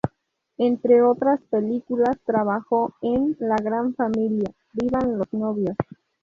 [0.57, 5.77] Entre otras películas, trabajó en "La gran familia", "¡Vivan los novios!